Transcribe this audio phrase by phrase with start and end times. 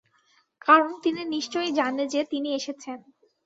[0.61, 2.97] কারণ তিনি নিশ্চয়ই জানে যে তিনি এসেছেন।